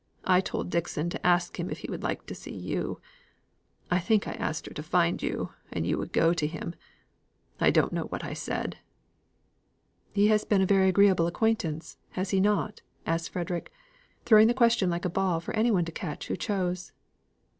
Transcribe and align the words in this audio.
I 0.25 0.41
told 0.41 0.71
Dixon 0.71 1.11
to 1.11 1.23
ask 1.23 1.59
him 1.59 1.69
if 1.69 1.77
he 1.85 1.91
would 1.91 2.01
like 2.01 2.25
to 2.25 2.33
see 2.33 2.55
you 2.55 2.99
I 3.91 3.99
think 3.99 4.27
I 4.27 4.31
asked 4.31 4.65
her 4.65 4.73
to 4.73 4.81
find 4.81 5.21
you, 5.21 5.51
and 5.71 5.85
you 5.85 5.99
would 5.99 6.11
go 6.11 6.33
to 6.33 6.47
him. 6.47 6.73
I 7.59 7.69
don't 7.69 7.93
know 7.93 8.05
what 8.05 8.23
I 8.23 8.33
said." 8.33 8.79
"He 10.11 10.25
has 10.29 10.43
been 10.43 10.63
a 10.63 10.65
very 10.65 10.89
agreeable 10.89 11.27
acquaintance, 11.27 11.97
has 12.13 12.31
he 12.31 12.39
not?" 12.39 12.81
asked 13.05 13.29
Frederick, 13.29 13.71
throwing 14.25 14.47
the 14.47 14.55
question 14.55 14.89
like 14.89 15.05
a 15.05 15.07
ball 15.07 15.39
for 15.39 15.53
any 15.55 15.69
one 15.69 15.85
to 15.85 15.91
catch 15.91 16.25
who 16.29 16.35
chose. 16.35 16.93